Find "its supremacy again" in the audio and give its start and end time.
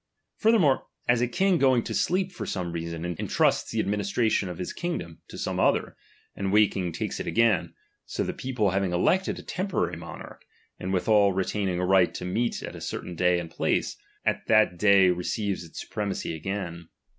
15.63-16.89